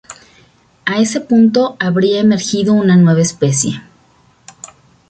[0.83, 3.83] A ese punto, habría emergido una nueva especie.